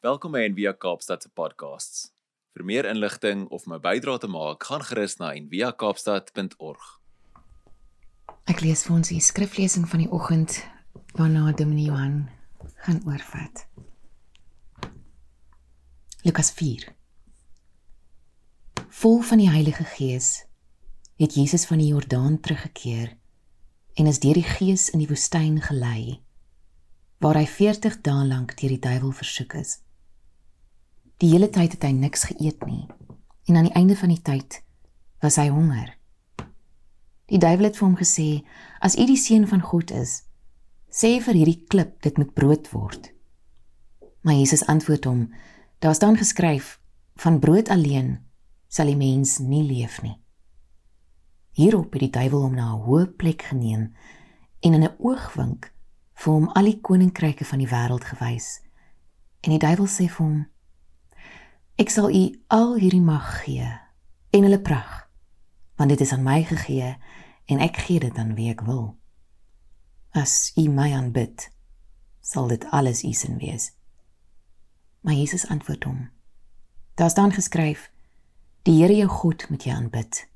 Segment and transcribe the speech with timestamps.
[0.00, 2.06] Welkom by Envia Kaapstad se podcasts.
[2.56, 6.86] Vir meer inligting of my bydrae te maak, gaan gerus na enviakaapstad.org.
[8.48, 10.54] Ek lees vir ons die skriflesing van die oggend
[11.18, 12.14] waarna Dominee Johan
[12.86, 13.66] gaan oorvat.
[16.24, 16.88] Lukas 4.
[19.02, 20.30] Vol van die Heilige Gees
[21.20, 23.12] het Jesus van die Jordaan teruggekeer
[24.00, 26.22] en is deur die Gees in die woestyn gelei
[27.20, 29.76] waar hy 40 dae lank deur die duiwel versoek is.
[31.20, 32.86] Die hele tyd het hy niks geëet nie.
[33.44, 34.62] En aan die einde van die tyd
[35.20, 35.92] was hy honger.
[37.28, 38.42] Die duiwel het vir hom gesê:
[38.80, 40.22] "As u die seun van God is,
[40.88, 43.12] sê vir hierdie klip dit moet brood word."
[44.24, 45.34] Maar Jesus antwoord hom:
[45.78, 46.80] "Daar staan geskryf:
[47.16, 48.24] Van brood alleen
[48.68, 50.16] sal die mens nie leef nie."
[51.52, 53.92] Hierop het die duiwel hom na 'n hoë plek geneem
[54.60, 55.72] en in 'n oogwink
[56.14, 58.60] vir hom al die koninkryke van die wêreld gewys.
[59.40, 60.46] En die duiwel sê vir hom:
[61.80, 63.64] Ek sal u al hierdie mag gee
[64.36, 65.08] en hulle prag,
[65.80, 66.90] want dit is aan my gegee
[67.48, 68.98] en ek gee dit aan wie ek wil.
[70.12, 71.46] As u my aanbid,
[72.20, 73.70] sal dit alles u sin wees.
[75.00, 76.10] Maar Jesus antwoord hom:
[77.00, 77.88] Daar staan geskryf:
[78.68, 80.26] Die Here jou God moet jy aanbid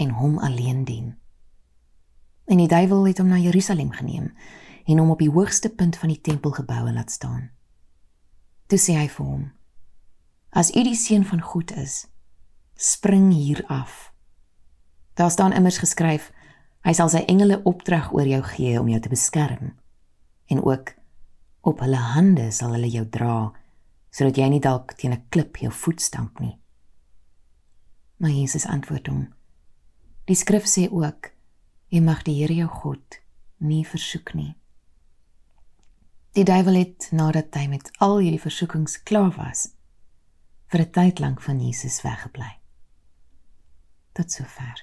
[0.00, 1.16] en hom alleen dien.
[2.48, 4.32] En die duiwel het hom na Jerusalem geneem
[4.86, 7.50] en hom op die hoogste punt van die tempelgeboue laat staan.
[8.66, 9.50] Toe sê hy vir hom:
[10.52, 12.06] As u die seun van God is,
[12.76, 14.12] spring hier af.
[15.14, 16.28] Daar staan immers geskryf:
[16.84, 19.72] Hy sal sy engele opdrag oor jou gee om jou te beskerm
[20.52, 20.92] en ook
[21.64, 23.52] op hulle hande sal hulle jou dra
[24.12, 26.58] sodat jy nie dalk teen 'n klip jou voet stamp nie.
[28.16, 29.34] Maar Jesus antwoord hom:
[30.26, 31.32] Die skrif sê ook:
[31.88, 33.20] Jy mag die Here jou God
[33.58, 34.54] nie versoek nie.
[36.32, 39.68] Die duiwel het nadat hy met al hierdie versoekings klaar was,
[40.72, 42.48] vir 'n tyd lank van Jesus weggebly.
[44.16, 44.78] Tot sover.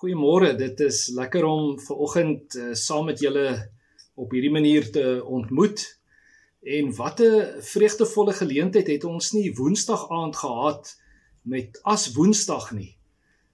[0.00, 3.68] Goeiemôre, dit is lekker om ver oggend uh, saam met julle
[4.16, 5.84] op hierdie manier te ontmoet.
[6.62, 10.96] En wat 'n vreugdevolle geleentheid het ons nie Woensdag aand gehad
[11.42, 12.96] met as Woensdag nie.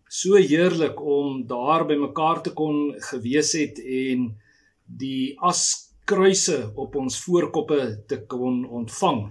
[0.08, 4.38] So heerlik om daar by mekaar te kon gewees het en
[4.86, 9.30] die askruise op ons voorkoppe te kon ontvang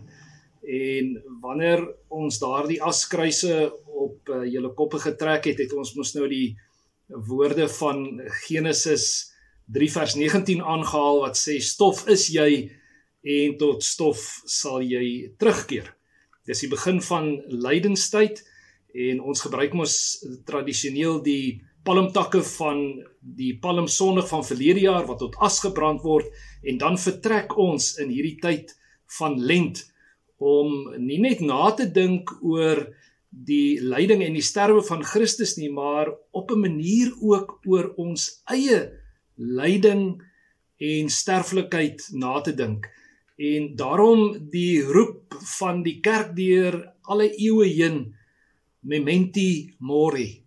[0.67, 3.53] en wanneer ons daardie askruise
[3.88, 6.57] op uh, julle koppe getrek het, het ons mos nou die
[7.07, 8.03] woorde van
[8.44, 9.31] Genesis
[9.72, 12.67] 3 vers 19 aangehaal wat sê stof is jy
[13.28, 15.89] en tot stof sal jy terugkeer.
[16.47, 18.44] Dis die begin van lydenstyd
[19.07, 19.95] en ons gebruik mos
[20.47, 22.81] tradisioneel die palmtakke van
[23.19, 26.28] die palmsonnig van verlede jaar wat tot as gebrand word
[26.67, 28.73] en dan vertrek ons in hierdie tyd
[29.19, 29.85] van lent
[30.37, 32.85] om nie net na te dink oor
[33.29, 38.41] die lyding en die sterwe van Christus nie, maar op 'n manier ook oor ons
[38.45, 38.91] eie
[39.35, 40.21] lyding
[40.77, 42.87] en sterflikheid na te dink.
[43.37, 48.15] En daarom die roep van die kerk deur alle eeue heen
[48.79, 50.43] mementi mori.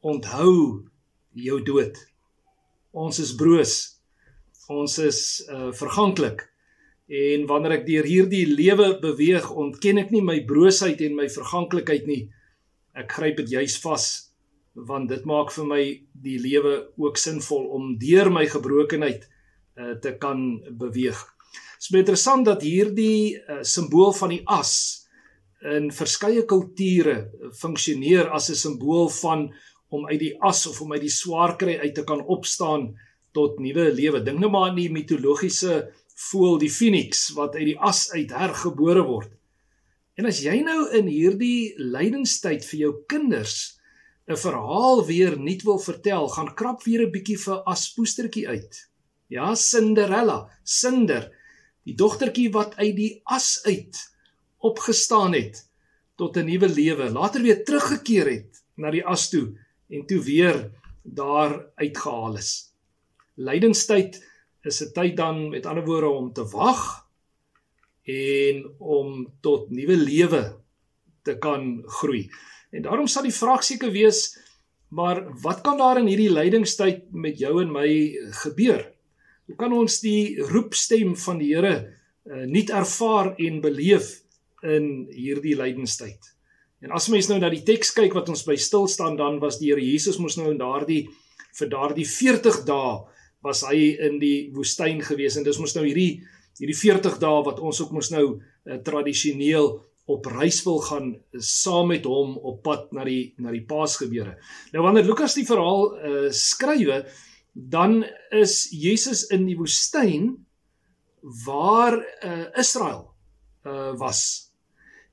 [0.00, 0.84] Onthou
[1.32, 1.96] jou dood.
[2.90, 3.98] Ons is broos.
[4.68, 6.51] Ons is uh, verganklik.
[7.12, 12.06] En wanneer ek deur hierdie lewe beweeg, ontken ek nie my broosheid en my verganklikheid
[12.08, 12.22] nie.
[12.96, 14.10] Ek gryp dit juis vas
[14.72, 15.82] want dit maak vir my
[16.24, 19.26] die lewe ook sinvol om deur my gebrokenheid
[19.76, 21.18] uh, te kan beweeg.
[21.76, 24.72] Dit is interessant dat hierdie uh, simbool van die as
[25.68, 29.52] in verskeie kulture funksioneer as 'n simbool van
[29.92, 32.94] om uit die as of om uit die swaar kry uit te kan opstaan
[33.32, 34.22] tot nuwe lewe.
[34.24, 39.04] Dink nou maar aan die mitologiese voel die Phoenix wat uit die as uit hergebore
[39.06, 39.32] word.
[40.16, 43.78] En as jy nou in hierdie lydenstyd vir jou kinders
[44.28, 48.88] 'n verhaal weer nuut wil vertel, gaan krap weer 'n bietjie vir Aspoestertjie uit.
[49.28, 51.32] Ja, Cinderella, Cinder,
[51.84, 53.96] die dogtertjie wat uit die as uit
[54.58, 55.66] opgestaan het
[56.16, 59.58] tot 'n nuwe lewe, later weer teruggekeer het na die as toe
[59.90, 60.70] en toe weer
[61.02, 62.72] daar uitgehaal is.
[63.34, 64.22] Lydenstyd
[64.64, 67.06] is 'n tyd dan met ander woorde om te wag
[68.04, 70.56] en om tot nuwe lewe
[71.22, 72.30] te kan groei.
[72.70, 74.38] En daarom sal die vraag seker wees,
[74.88, 77.88] maar wat kan daar in hierdie lydingstyd met jou en my
[78.44, 78.92] gebeur?
[79.46, 81.76] Hoe kan ons die roepstem van die Here
[82.24, 84.22] uh, nuut ervaar en beleef
[84.62, 86.30] in hierdie lydingstyd?
[86.82, 89.60] En as mens nou na die teks kyk wat ons by stil staan, dan was
[89.60, 91.06] die Here Jesus mos nou in daardie
[91.52, 93.11] vir daardie 40 dae
[93.42, 96.22] was hy in die woestyn gewees en dis mos nou hierdie
[96.60, 99.74] hierdie 40 dae wat ons ook mos nou uh, tradisioneel
[100.10, 104.34] op reis wil gaan saam met hom op pad na die na die Paasgebeure.
[104.74, 107.02] Nou wanneer Lukas die verhaal uh, skrywe,
[107.52, 108.02] dan
[108.34, 110.32] is Jesus in die woestyn
[111.46, 113.12] waar uh, Israel
[113.64, 114.50] uh, was.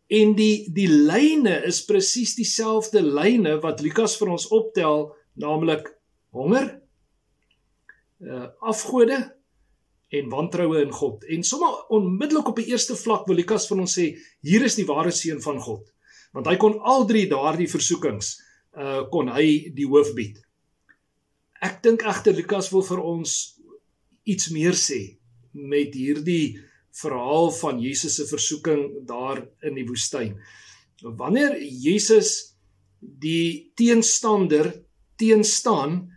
[0.09, 5.85] En die die lyne is presies dieselfde lyne wat Lukas vir ons optel, naamlik
[6.33, 6.79] honger,
[8.25, 9.19] uh, afgode
[10.10, 11.24] en wantroue in God.
[11.24, 14.12] En sommer onmiddellik op die eerste vlak wil Lukas van ons sê,
[14.42, 15.86] hier is die ware seun van God.
[16.33, 18.38] Want hy kon al drie daardie versoekings
[18.80, 20.38] uh kon hy die hoof bied.
[21.66, 23.36] Ek dink egter Lukas wil vir ons
[24.30, 25.00] iets meer sê
[25.57, 26.60] met hierdie
[27.00, 30.38] verhaal van Jesus se versoeking daar in die woestyn.
[31.01, 32.56] Wanneer Jesus
[33.00, 34.72] die teenstander
[35.19, 36.10] teenstaan,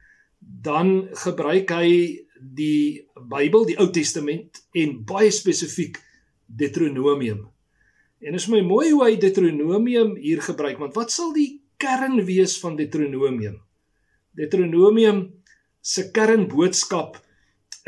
[0.61, 1.89] dan gebruik hy
[2.37, 5.99] die Bybel, die Ou Testament en baie spesifiek
[6.47, 7.47] Deuteronomium.
[8.23, 12.59] En is my mooi hoe hy Deuteronomium hier gebruik want wat sal die kern wees
[12.63, 13.57] van Deuteronomium?
[14.39, 15.25] Deuteronomium
[15.83, 17.19] se kernboodskap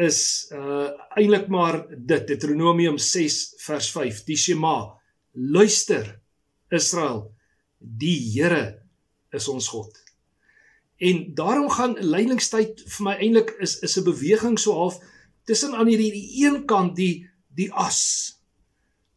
[0.02, 4.76] is uh eintlik maar dit Deuteronomium 6 vers 5 die Shema
[5.34, 6.08] luister
[6.74, 7.28] Israel
[7.78, 8.82] die Here
[9.30, 10.03] is ons God
[10.98, 14.98] En daarom gaan lydingstyd vir my eintlik is is 'n beweging so half
[15.44, 18.34] tussen aan hierdie die een kant die die as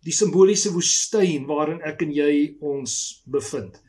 [0.08, 3.82] die simboliese woestyn waarin ek en jy ons bevind.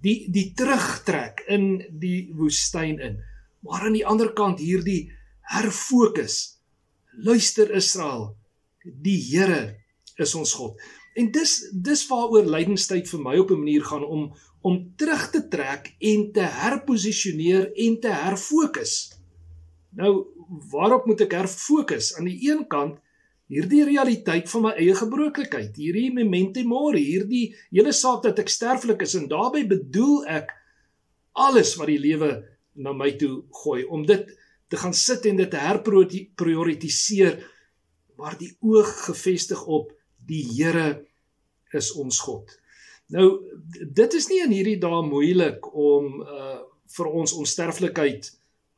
[0.00, 3.18] Die die terugtrek in die woestyn in.
[3.60, 5.10] Maar aan die ander kant hierdie
[5.50, 6.58] herfokus.
[7.18, 8.36] Luister Israel,
[8.84, 9.76] die Here
[10.16, 10.78] is ons God.
[11.18, 14.30] En dis dis waaroor lydingstyd vir my op 'n manier gaan om
[14.66, 18.94] om terug te trek en te herposisioneer en te herfokus.
[19.98, 20.12] Nou,
[20.72, 22.14] waarop moet ek herfokus?
[22.18, 22.98] Aan die een kant
[23.48, 29.06] hierdie realiteit van my eie gebrokenheid, hierdie memento mori, hierdie hele saak dat ek sterflik
[29.06, 30.52] is en daarbey bedoel ek
[31.38, 32.34] alles wat die lewe
[32.78, 34.28] na my toe gooi om dit
[34.68, 37.38] te gaan sit en dit te herprioritiseer
[38.20, 39.94] waar die oog gefestig op
[40.28, 41.06] die Here
[41.72, 42.50] is ons God.
[43.14, 43.28] Nou
[43.94, 46.56] dit is nie in hierdie dae moeilik om uh
[46.88, 48.30] vir ons onsterflikheid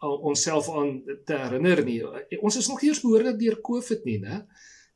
[0.03, 0.97] uh, onsself aan
[1.27, 2.01] te herinner nie.
[2.43, 4.41] Ons is nog eers behoorlik deur Covid nie, né?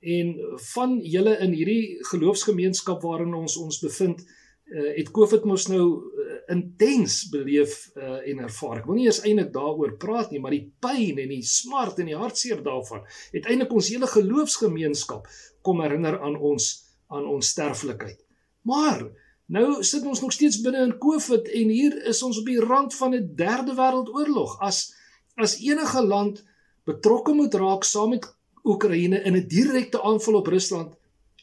[0.02, 0.32] En
[0.72, 6.40] van julle in hierdie geloofsgemeenskap waarin ons ons bevind, uh, het Covid mos nou uh,
[6.56, 8.82] intens beleef uh, en ervaar.
[8.82, 12.10] Ek wil nie eens eintlik daaroor praat nie, maar die pyn en die smart en
[12.10, 15.30] die hartseer daarvan het eintlik ons hele geloofsgemeenskap
[15.62, 16.72] kom herinner aan ons
[17.14, 18.18] aan ons sterflikheid.
[18.66, 19.04] Maar
[19.46, 22.94] Nou sit ons nog steeds binne in Covid en hier is ons op die rand
[22.96, 24.60] van 'n derde wêreldoorlog.
[24.60, 24.94] As
[25.36, 26.44] as enige land
[26.84, 28.24] betrokke moet raak saam met
[28.64, 30.94] Oekraïne in 'n direkte aanval op Rusland,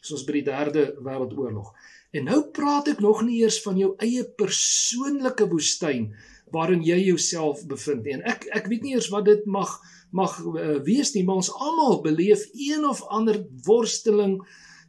[0.02, 1.74] is ons by die derde wêreldoorlog.
[2.12, 6.14] En nou praat ek nog nie eers van jou eie persoonlike woestyn
[6.52, 8.14] waarin jy jouself bevind nie.
[8.14, 9.80] En ek ek weet nie eers wat dit mag
[10.12, 14.42] mag uh, wees nie, maar ons almal beleef een of ander worsteling,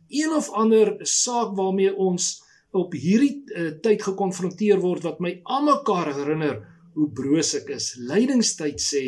[0.09, 2.43] een of ander saak waarmee ons
[2.73, 6.63] op hierdie uh, tyd gekonfronteer word wat my almekaar herinner
[6.97, 7.93] hoe broos ek is.
[8.01, 9.03] Lydingstyd sê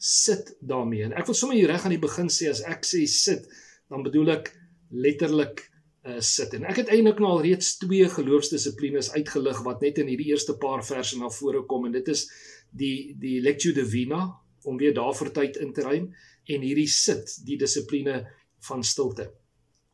[0.00, 1.04] sit daarmee.
[1.08, 3.50] En ek wil sommer hier reg aan die begin sê as ek sê sit,
[3.90, 4.52] dan bedoel ek
[4.90, 5.64] letterlik
[6.06, 6.54] uh, sit.
[6.56, 10.56] En ek het eintlik nou al reeds twee geloofsdissiplines uitgelig wat net in hierdie eerste
[10.62, 12.26] paar verse na vore kom en dit is
[12.70, 14.28] die die lectio divina
[14.68, 16.10] om weer daarvoor tyd in te ruim
[16.50, 18.22] en hierdie sit, die dissipline
[18.66, 19.30] van stilte.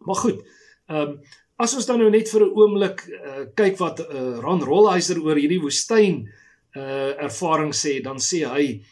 [0.06, 0.46] Maar goed,
[0.86, 1.18] ehm um,
[1.56, 5.38] As ons dan nou net vir 'n oomblik uh, kyk wat uh, Ron Rolheiser oor
[5.40, 6.26] hierdie woestyn
[6.76, 8.84] uh, ervaring sê, dan sê hy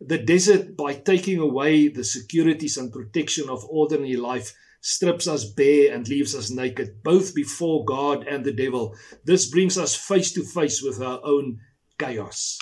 [0.00, 5.92] the desert by taking away the securities and protection of ordinary life strips us bare
[5.92, 8.94] and leaves us naked both before God and the devil.
[9.24, 11.60] This brings us face to face with our own
[11.98, 12.58] chaos.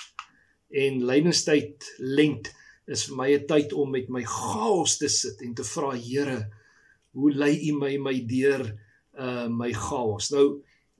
[0.73, 2.51] En lydenstyd lent
[2.87, 6.51] is vir my 'n tyd om met my chaos te sit en te vra Here,
[7.13, 8.83] hoe lei U my my deur
[9.19, 10.31] uh my chaos.
[10.33, 10.47] Nou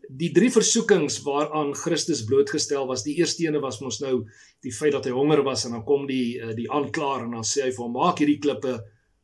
[0.10, 4.26] die drie versoekings waaraan Christus blootgestel was, die eerste ene was mos nou
[4.66, 7.46] die feit dat hy honger was en dan kom die uh, die aanklaer en dan
[7.48, 8.78] sê hy vir hom maak hierdie klippe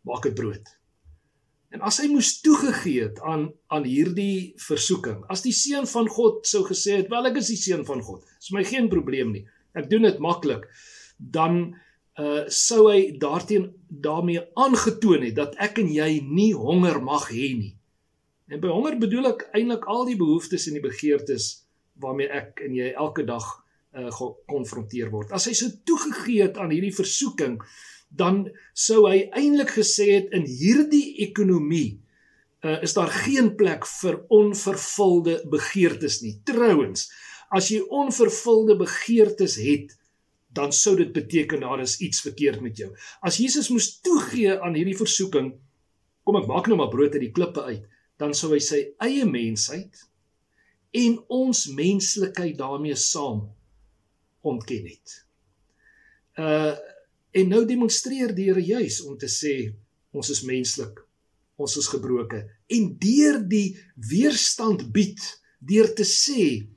[0.08, 0.72] maak dit brood.
[1.72, 6.48] En as hy moes toegegee het aan aan hierdie versoeking, as die seun van God
[6.48, 8.26] sou gesê het, wel ek is die seun van God.
[8.42, 9.46] Dis my geen probleem nie.
[9.78, 10.68] Ek doen dit maklik.
[11.18, 11.64] Dan
[12.20, 17.54] uh sou hy daarteen daarmee aangetoon het dat ek en jy nie honger mag hê
[17.56, 17.76] nie.
[18.52, 21.52] En by honger bedoel ek eintlik al die behoeftes en die begeertes
[22.04, 23.46] waarmee ek en jy elke dag
[23.96, 25.32] uh, gekonfronteer word.
[25.32, 27.62] As hy so toegegee het aan hierdie versoeking,
[28.12, 28.44] dan
[28.76, 32.02] sou hy eintlik gesê het in hierdie ekonomie
[32.66, 36.36] uh, is daar geen plek vir onvervulde begeertes nie.
[36.48, 37.08] Trouwens,
[37.56, 39.96] as jy onvervulde begeertes het,
[40.52, 42.90] dan sou dit beteken daar is iets verkeerd met jou.
[43.24, 45.54] As Jesus moes toegee aan hierdie versoeking,
[46.28, 47.88] kom ek maak nou maar brood uit die klippe uit,
[48.22, 50.04] dan sou hy sy eie mensheid
[51.02, 53.48] en ons menslikheid daarmee saam
[54.46, 55.20] ontken het.
[56.38, 56.78] Uh
[57.32, 59.54] en nou demonstreer die Here juis om te sê
[60.12, 60.98] ons is menslik,
[61.56, 62.44] ons is gebroken
[62.76, 63.78] en deur die
[64.10, 65.22] weerstand bied
[65.64, 66.68] deur te sê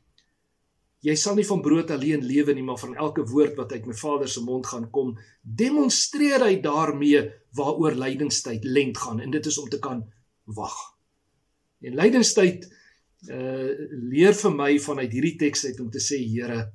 [1.04, 3.96] jy sal nie van brood alleen lewe nie maar van elke woord wat uit my
[3.98, 7.26] Vader se mond gaan kom demonstreer hy daarmee
[7.58, 10.06] waaroor lydingstyd lent gaan en dit is om te kan
[10.44, 10.93] wag.
[11.85, 12.67] En lydingstyd
[13.33, 13.69] uh
[14.12, 16.67] leer vir my vanuit hierdie teks uit om te sê Here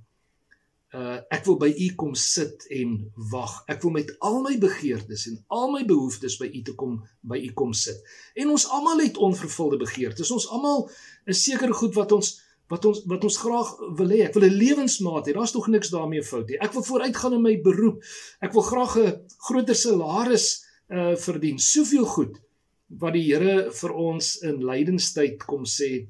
[0.98, 2.96] uh ek wil by u kom sit en
[3.30, 3.60] wag.
[3.70, 7.38] Ek wil met al my begeertes en al my behoeftes by u te kom by
[7.38, 8.00] u kom sit.
[8.34, 10.32] En ons almal het onvervulde begeertes.
[10.34, 10.88] Ons almal
[11.30, 12.39] is seker goed wat ons
[12.70, 14.24] wat ons wat ons graag wil hê.
[14.25, 15.34] Ek wil 'n lewensmaat hê.
[15.34, 16.58] Daar's tog niks daarmee fout nie.
[16.58, 18.04] Ek wil vooruitgaan in my beroep.
[18.42, 21.60] Ek wil graag 'n groter salaris uh verdien.
[21.60, 22.42] Soveel goed
[22.89, 26.08] wat die Here vir ons in lydenstyd kom sê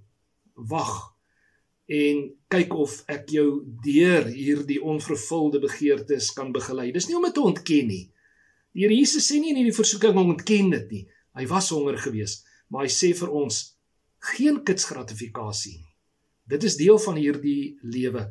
[0.56, 0.94] wag
[1.90, 2.22] en
[2.54, 6.92] kyk of ek jou deur hierdie onvervulde begeertes kan begelei.
[6.94, 8.06] Dis nie om dit te ontken nie.
[8.74, 11.04] Die Here Jesus sê nie in hierdie versoeking om ontken dit nie.
[11.36, 13.62] Hy was honger geweest, maar hy sê vir ons
[14.36, 15.96] geen kitsgratifikasie nie.
[16.50, 18.30] Dit is deel van hierdie lewe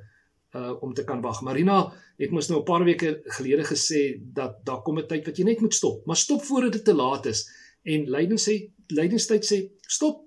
[0.57, 1.43] uh om te kan wag.
[1.45, 5.37] Marina het mos nou 'n paar weke gelede gesê dat daar kom 'n tyd wat
[5.37, 7.49] jy net moet stop, maar stop voordat dit te laat is.
[7.83, 8.59] En lyding sê
[8.89, 9.59] lydingstyd sê
[9.89, 10.25] stop.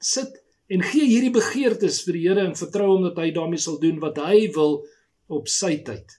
[0.00, 3.78] Sit en gee hierdie begeertes vir die Here en vertrou hom dat hy daarmee sal
[3.80, 4.82] doen wat hy wil
[5.32, 6.18] op sy tyd.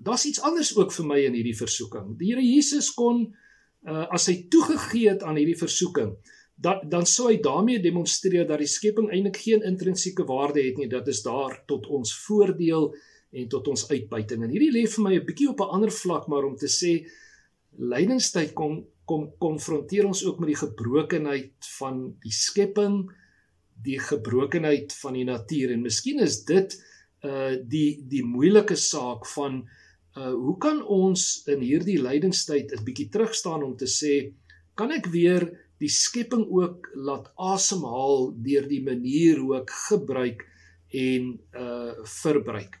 [0.00, 2.14] Daar's iets anders ook vir my in hierdie versoeking.
[2.18, 6.14] Die Here Jesus kon uh, as hy toegegee het aan hierdie versoeking,
[6.60, 10.90] dan dan sou hy daarmee demonstreer dat die skepping eintlik geen intrinsieke waarde het nie,
[10.92, 12.90] dat is daar tot ons voordeel
[13.30, 14.44] en tot ons uitbuiting.
[14.44, 17.06] En hierdie lê vir my 'n bietjie op 'n ander vlak, maar om te sê
[17.78, 23.02] lydingstyd kom kom konfronteer ons ook met die gebrokenheid van die skepping,
[23.82, 25.74] die gebrokenheid van die natuur.
[25.74, 26.78] En miskien is dit
[27.26, 29.60] uh die die moeilike saak van
[30.16, 34.32] uh hoe kan ons in hierdie lydingstyd 'n bietjie terug staan om te sê
[34.74, 35.44] kan ek weer
[35.80, 40.46] die skepping ook laat asemhaal deur die manier hoe ek gebruik
[40.92, 42.78] en uh verbruik?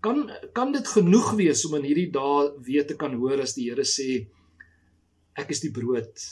[0.00, 3.70] Kan kan dit genoeg wees om in hierdie dae weer te kan hoor as die
[3.70, 4.26] Here sê
[5.38, 6.26] ek is die brood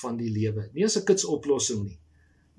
[0.00, 2.00] van die lewe nie as 'n kitsoplossing nie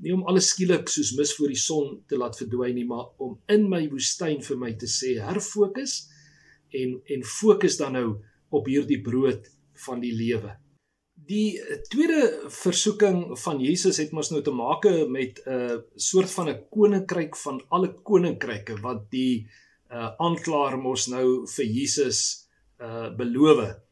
[0.04, 3.38] nie om alles skielik soos mis voor die son te laat verdwyn nie, maar om
[3.54, 6.04] in my woestyn vir my te sê herfokus
[6.78, 8.08] en en fokus dan nou
[8.54, 9.48] op hierdie brood
[9.88, 10.54] van die lewe.
[11.28, 11.58] Die
[11.90, 16.62] tweede versoeking van Jesus het mos nou te maak met 'n uh, soort van 'n
[16.70, 19.48] koninkryk van alle koninkryke wat die
[19.92, 22.48] uh, aanklaer mos nou vir Jesus
[22.80, 23.87] uh beloof.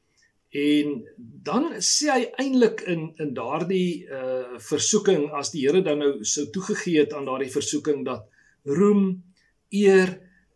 [0.56, 6.12] En dan sê hy eintlik in in daardie uh versoeking as die Here dan nou
[6.24, 8.30] sou toegegee het aan daardie versoeking dat
[8.64, 9.24] roem,
[9.70, 10.14] eer,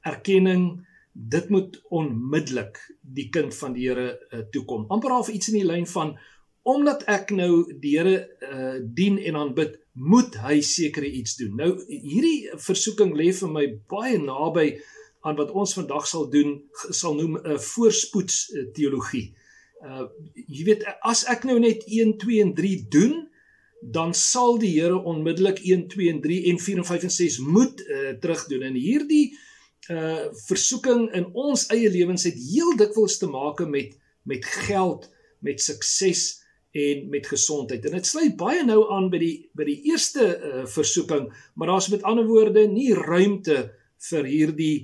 [0.08, 4.86] erkenning dit moet onmiddellik die kind van die Here uh, toekom.
[4.88, 6.16] amper half iets in die lyn van
[6.64, 8.16] omdat ek nou die Here
[8.48, 11.60] uh dien en aanbid, moet hy sekere iets doen.
[11.60, 14.80] Nou hierdie versoeking lê vir my baie naby
[15.28, 16.56] aan wat ons vandag sal doen
[16.88, 19.48] sal noem 'n uh, voorspoeds uh, teologie uh
[19.80, 23.30] jy weet as ek nou net 1 2 en 3 doen
[23.82, 27.38] dan sal die Here onmiddellik 1 2 en 3 en 4 en 5 en 6
[27.40, 28.66] moet uh terugdoen.
[28.72, 29.38] En hierdie
[29.90, 33.96] uh versoeking in ons eie lewens het heel dikwels te maak met
[34.28, 35.08] met geld
[35.40, 36.44] met sukses
[36.76, 37.86] en met gesondheid.
[37.86, 41.90] En dit sluit baie nou aan by die by die eerste uh versoeking maar daar's
[41.90, 43.70] met ander woorde nie ruimte
[44.10, 44.76] vir hierdie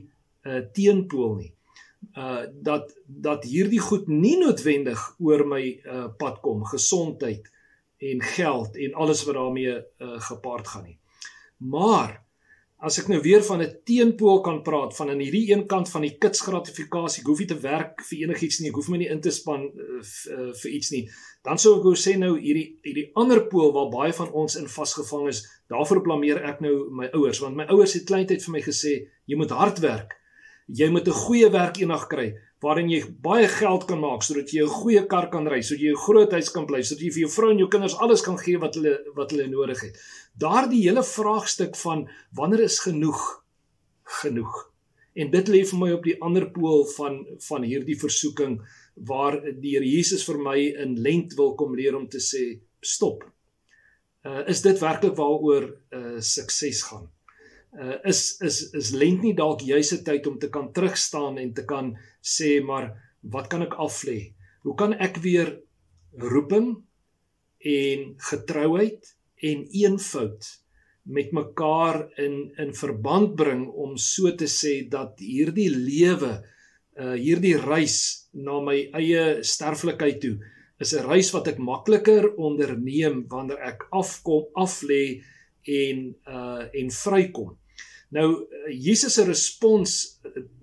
[0.48, 1.55] uh teenpool nie
[2.16, 7.52] uh dat dat hierdie goed nie noodwendig oor my uh pad kom gesondheid
[7.98, 11.00] en geld en alles wat daarmee uh gepaard gaan nie.
[11.58, 12.22] Maar
[12.86, 16.02] as ek nou weer van 'n teenpool kan praat van aan hierdie een kant van
[16.02, 19.22] die kitsgratifikasie, ek hoef nie te werk vir enigiets nie, ek hoef my nie in
[19.22, 21.10] te span uh, uh, vir iets nie.
[21.44, 24.68] Dan sou ek wou sê nou hierdie hierdie ander pool waar baie van ons in
[24.68, 28.62] vasgevang is, daarvoor blameer ek nou my ouers want my ouers het kleintyd vir my
[28.62, 28.94] gesê
[29.26, 30.14] jy moet hard werk
[30.68, 32.34] jy moet 'n goeie werk eendag kry
[32.66, 35.92] waarin jy baie geld kan maak sodat jy 'n goeie kar kan ry, sodat jy
[35.92, 38.38] 'n groot huis kan bly, sodat jy vir jou vrou en jou kinders alles kan
[38.38, 39.98] gee wat hulle wat hulle nodig het.
[40.38, 43.44] Daardie hele vraagstuk van wanneer is genoeg
[44.22, 44.72] genoeg?
[45.16, 48.62] En dit lê vir my op die ander pool van van hierdie versoeking
[48.96, 53.24] waar die Here Jesus vir my in lent wil kom leer om te sê stop.
[54.26, 57.15] Uh is dit werklik waaroor uh sukses gaan?
[57.76, 61.54] Uh is is is lent nie dalk juis 'n tyd om te kan terugstaan en
[61.54, 64.34] te kan sê maar wat kan ek aflê?
[64.64, 65.60] Hoe kan ek weer
[66.18, 66.84] roeping
[67.60, 70.42] en getrouheid en eenvoud
[71.06, 76.34] met mekaar in in verband bring om so te sê dat hierdie lewe
[76.96, 80.38] uh hierdie reis na my eie sterflikheid toe
[80.80, 85.22] is 'n reis wat ek makliker onderneem wanneer ek afkom af lê
[85.64, 87.58] en uh en vrykom.
[88.14, 89.96] Nou Jesus se respons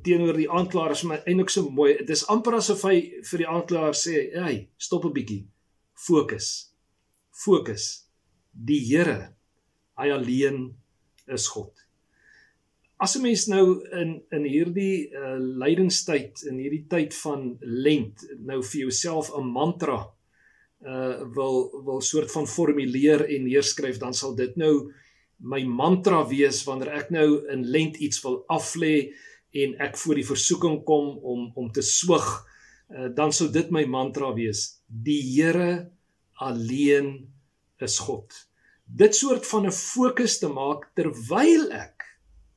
[0.07, 1.97] teenoor die aanklaer is my eintlik so mooi.
[1.99, 2.97] Dit is amper asof hy
[3.31, 5.47] vir die aanklaer sê, "Hey, stop 'n bietjie.
[5.95, 6.73] Fokus.
[7.31, 8.07] Fokus.
[8.53, 9.35] Die Here,
[9.99, 10.75] hy alleen
[11.27, 11.73] is God."
[13.01, 18.63] As 'n mens nou in in hierdie uh, lydingstyd in hierdie tyd van lent nou
[18.63, 20.07] vir jouself 'n mantra
[20.87, 24.93] uh wil wil soort van formuleer en neerskryf dan sal dit nou
[25.43, 29.13] my mantra wees wanneer ek nou in lent iets wil aflê
[29.63, 33.85] en ek voor die versoeking kom om om te swig uh, dan sou dit my
[33.91, 35.91] mantra wees die Here
[36.43, 37.15] alleen
[37.83, 38.31] is God
[38.87, 42.07] dit soort van 'n fokus te maak terwyl ek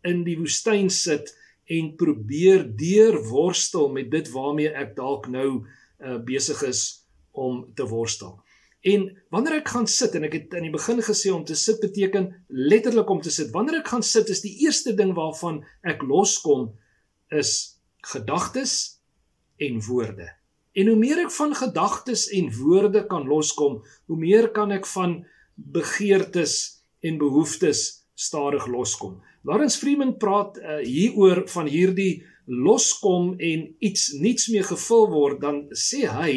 [0.06, 1.34] in die woestyn sit
[1.65, 6.82] en probeer deurworstel met dit waarmee ek dalk nou uh, besig is
[7.32, 8.38] om te worstel.
[8.86, 11.80] En wanneer ek gaan sit en ek het aan die begin gesê om te sit
[11.82, 13.50] beteken letterlik om te sit.
[13.56, 16.70] Wanneer ek gaan sit is die eerste ding waarvan ek loskom
[17.34, 19.00] is gedagtes
[19.58, 20.30] en woorde.
[20.75, 25.24] En hoe meer ek van gedagtes en woorde kan loskom, hoe meer kan ek van
[25.56, 29.18] begeertes en behoeftes stadig loskom.
[29.48, 35.63] Lawrence Freeman praat uh, hieroor van hierdie loskom en iets niets meer gevul word, dan
[35.74, 36.36] sê hy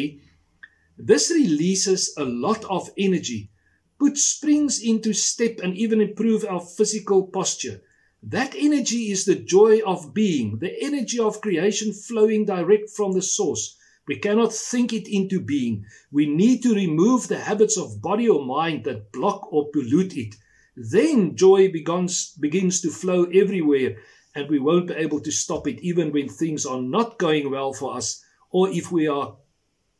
[0.99, 3.49] this releases a lot of energy,
[3.97, 7.81] puts springs into step and even improve our physical posture.
[8.21, 13.21] That energy is the joy of being, the energy of creation flowing direct from the
[13.21, 13.77] source.
[14.07, 15.85] We cannot think it into being.
[16.11, 20.35] We need to remove the habits of body or mind that block or pollute it.
[20.75, 23.97] then joy begins begins to flow everywhere
[24.33, 27.73] and we won't be able to stop it even when things are not going well
[27.73, 29.35] for us or if we are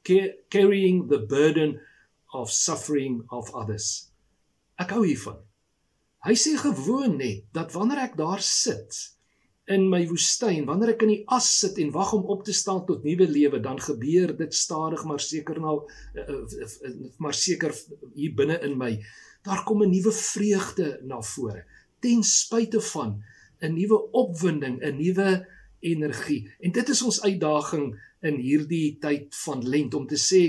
[0.04, 1.80] ca carrying the burden
[2.34, 4.10] of suffering of others.
[4.80, 5.40] Ek hou hiervan.
[6.26, 8.96] Hy sê gewoon net dat wanneer ek daar sit
[9.70, 12.82] in my woestyn, wanneer ek in die as sit en wag om op te staan
[12.88, 15.76] tot nuwe lewe, dan gebeur dit stadig maar seker nou
[17.22, 17.76] maar seker
[18.16, 18.96] hier binne in my
[19.46, 21.64] daar kom 'n nuwe vreugde na vore
[22.00, 23.24] ten spyte van
[23.60, 25.48] 'n nuwe opwinding, 'n nuwe
[25.80, 26.52] energie.
[26.60, 30.44] En dit is ons uitdaging in hierdie tyd van lent om te sê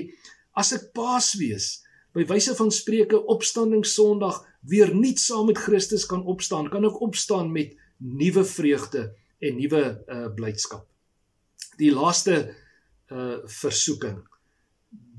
[0.59, 1.81] as ek Paasfees
[2.15, 6.99] by wyse van Spreuke opstanding Sondag weer nuut saam met Christus kan opstaan, kan ek
[7.01, 9.07] opstaan met nuwe vreugde
[9.41, 10.89] en nuwe uh, blydskap.
[11.79, 12.43] Die laaste
[13.11, 14.21] uh versoeking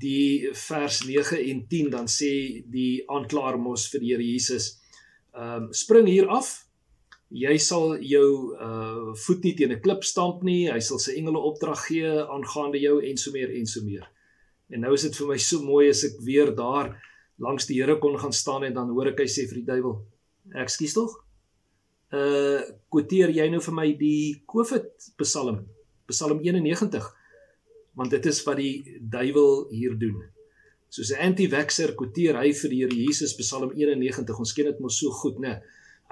[0.02, 4.76] die vers 9 en 10 dan sê die aanklaer mos vir die Here Jesus
[5.32, 6.50] ehm um, spring hier af
[7.32, 8.28] jy sal jou
[8.60, 12.80] uh voet nie teen 'n klip stamp nie hy sal sy engele opdrag gee aangaande
[12.80, 14.06] jou en so meer en so meer
[14.70, 16.96] en nou is dit vir my so mooi as ek weer daar
[17.38, 19.96] langs die Here kon gaan staan en dan hoor ek hy sê vir die duiwel
[20.64, 21.16] ekskuus tog
[22.12, 22.60] uh
[22.92, 25.64] quoteer jy nou vir my die Covid Psalm
[26.08, 27.08] Psalm 91
[27.94, 30.22] want dit is wat die duiwel hier doen.
[30.88, 34.38] Soos 'n anti-vaxxer quoteer hy vir die Here Jesus Psalm 91.
[34.38, 35.62] Ons ken dit mos so goed, né?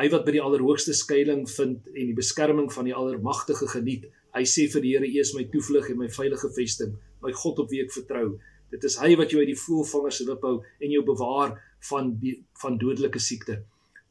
[0.00, 4.06] Hy wat by die allerhoogste skuilings vind en die beskerming van die Allermagtige geniet.
[4.32, 7.58] Hy sê vir die Here: "U is my toevlug en my veilige vesting, my God
[7.58, 8.38] op wie ek vertrou."
[8.70, 11.56] Dit is hy wat jou uit die voelvanger se wip hou en jou bewaar
[11.90, 13.58] van die, van dodelike siekte.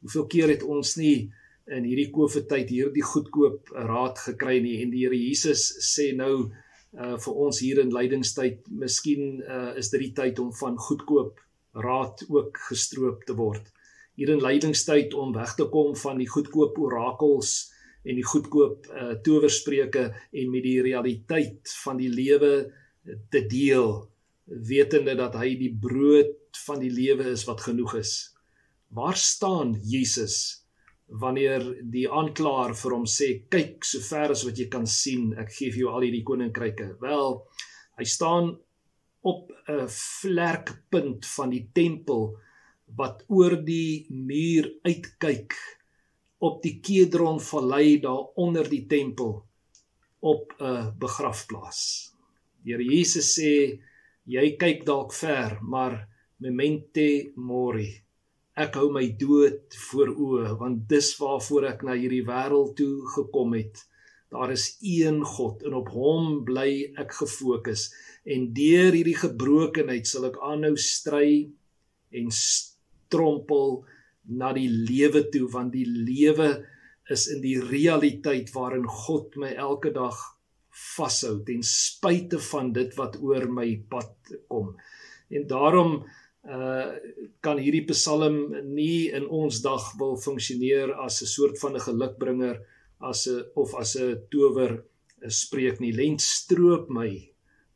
[0.04, 1.32] Hoeveel keer het ons nie
[1.66, 6.50] in hierdie COVID tyd hierdie goedkoop raad gekry nie en die Here Jesus sê nou
[6.90, 11.38] uh vir ons hier in lydingstyd, miskien uh is dit die tyd om van goedkoop
[11.74, 13.66] raad ook gestroop te word.
[14.20, 17.70] Hier in lydingstyd om weg te kom van die goedkoop orakels
[18.04, 22.50] en die goedkoop uh towerspreuke en met die realiteit van die lewe
[23.32, 23.94] te deel,
[24.44, 28.12] wetende dat hy die brood van die lewe is wat genoeg is.
[28.92, 30.66] Waar staan Jesus
[31.24, 35.50] wanneer die aanklaer vir hom sê kyk so ver as wat jy kan sien ek
[35.56, 37.40] gee vir jou al hierdie koninkryke wel
[37.98, 38.52] hy staan
[39.26, 42.36] op 'n vlerkpunt van die tempel
[42.96, 45.56] wat oor die muur uitkyk
[46.38, 49.42] op die Kedron vallei daar onder die tempel
[50.20, 52.10] op 'n begrafplaas
[52.60, 53.80] Die Here Jesus sê
[54.28, 55.94] jy kyk dalk ver, maar
[56.44, 57.06] memento
[57.40, 57.88] mori.
[58.60, 63.56] Ek hou my dood voor oë want dis waarvoor ek na hierdie wêreld toe gekom
[63.56, 63.80] het.
[64.30, 67.88] Daar is een God en op hom bly ek gefokus
[68.28, 71.48] en deur hierdie gebrokenheid sal ek aanhou stry
[72.12, 72.28] en
[73.10, 73.82] strompel
[74.30, 76.50] na die lewe toe want die lewe
[77.10, 80.18] is in die realiteit waarin God my elke dag
[80.94, 84.12] vashou ten spyte van dit wat oor my pad
[84.48, 84.76] kom.
[85.30, 86.02] En daarom
[86.40, 86.86] uh
[87.44, 92.56] kan hierdie Psalm nie in ons dag wil funksioneer as 'n soort van 'n gelukbringer
[93.00, 94.84] as 'n of as 'n tower
[95.26, 95.92] spreek nie.
[95.92, 97.10] Lent stroop my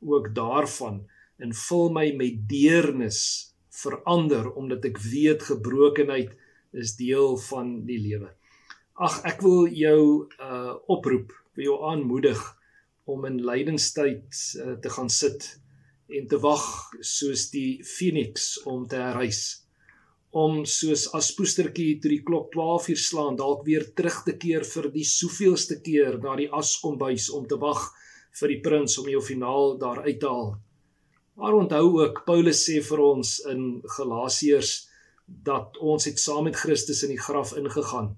[0.01, 1.05] ook daarvan
[1.39, 6.35] en vul my met deernis verander omdat ek weet gebrokenheid
[6.73, 8.31] is deel van die lewe.
[8.95, 10.01] Ag ek wil jou
[10.39, 12.41] uh oproep, wil jou aanmoedig
[13.11, 14.25] om in lydenstyd
[14.63, 15.51] uh, te gaan sit
[16.09, 16.65] en te wag
[17.01, 19.65] soos die Phoenix om te herrys
[20.35, 24.65] om soos as poestertjie toe die klok 12 uur slaan dalk weer terug te keer
[24.67, 27.85] vir die soveelste keer na die askombuis om te wag
[28.41, 30.57] vir die prins om jou finaal daar uit te haal.
[31.35, 33.65] Maar onthou ook Paulus sê vir ons in
[33.97, 34.75] Galasiërs
[35.27, 38.13] dat ons het saam met Christus in die graf ingegaan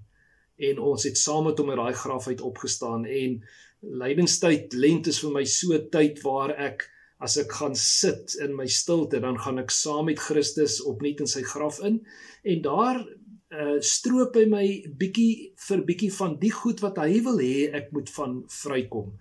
[0.57, 3.39] en ons het saam met hom uit daai graf uit opgestaan en
[3.81, 6.87] lydenstyd lent is vir my so tyd waar ek
[7.23, 11.29] as ek gaan sit in my stilte dan gaan ek saam met Christus opnuut in
[11.29, 12.01] sy graf in
[12.43, 14.65] en daar uh, stroop hy my
[14.99, 19.13] bietjie vir bietjie van die goed wat hy wil hê ek moet van vrykom.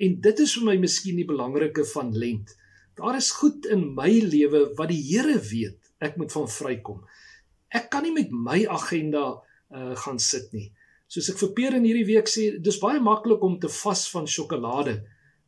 [0.00, 2.54] En dit is vir my miskien die belangrike van lent.
[2.96, 7.02] Daar is goed in my lewe wat die Here weet ek moet van vrykom.
[7.68, 10.70] Ek kan nie met my agenda uh, gaan sit nie.
[11.08, 14.26] Soos ek vir Peer in hierdie week sê, dis baie maklik om te vas van
[14.26, 14.98] sjokolade.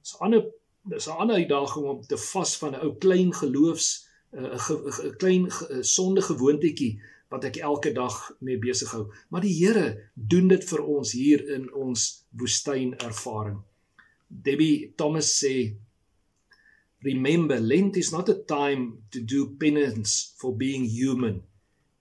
[0.02, 0.44] Dis 'n ander
[0.88, 5.48] dis 'n ander uitdaging om te vas van 'n ou klein geloofs 'n klein
[5.82, 9.08] sonde gewoontetjie wat ek elke dag mee besig hou.
[9.28, 13.60] Maar die Here doen dit vir ons hier in ons woestyn ervaring.
[14.28, 15.76] Debbie Thomas sê
[17.02, 21.44] Remember Lent is not a time to do penance for being human.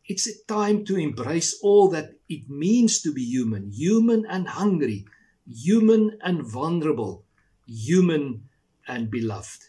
[0.05, 5.05] It's a time to embrace all that it means to be human, human and hungry,
[5.45, 7.25] human and vulnerable,
[7.67, 8.49] human
[8.87, 9.61] and beloved.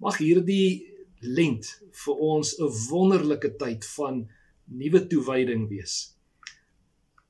[0.00, 0.88] Mag hierdie
[1.22, 4.26] lent vir ons 'n wonderlike tyd van
[4.66, 6.14] nuwe toewyding wees.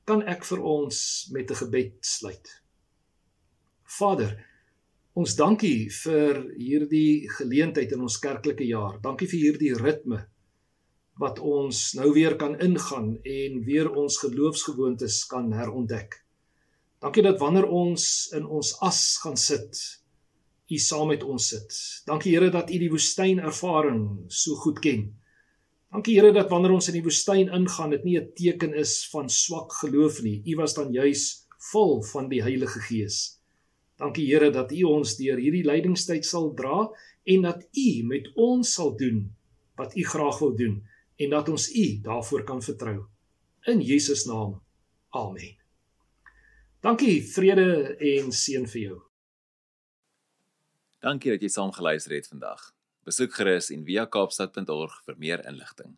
[0.05, 2.47] Kan ek vir ons met 'n gebed sluit?
[3.85, 4.48] Vader,
[5.13, 8.99] ons dankie vir hierdie geleentheid in ons kerklike jaar.
[9.01, 10.25] Dankie vir hierdie ritme
[11.19, 16.15] wat ons nou weer kan ingaan en weer ons geloofsgewoontes kan herontdek.
[17.03, 19.99] Dankie dat wanneer ons in ons as gaan sit
[20.69, 21.73] U saam met ons sit.
[22.05, 25.07] Dankie Here dat U die woestyn ervaring so goed ken.
[25.89, 29.29] Dankie Here dat wanneer ons in die woestyn ingaan, dit nie 'n teken is van
[29.29, 30.43] swak geloof nie.
[30.45, 33.38] U was dan juis vol van die Heilige Gees.
[33.99, 36.87] Dankie Here dat U ons deur hierdie lydingstyd sal dra
[37.27, 39.25] en dat U met ons sal doen
[39.79, 40.79] wat U graag wil doen
[41.19, 43.03] en dat ons U daarvoor kan vertrou.
[43.67, 44.61] In Jesus naam.
[45.09, 45.57] Amen.
[46.79, 48.99] Dankie, vrede en seën vir jou.
[51.03, 52.69] Dankie dat jy saam geluister het vandag.
[53.07, 55.97] Besoek gerus en via kaapstad.org vir meer inligting.